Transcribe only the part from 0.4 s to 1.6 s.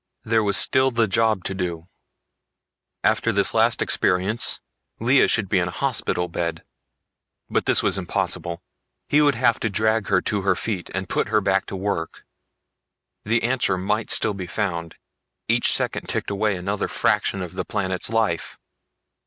was still the job to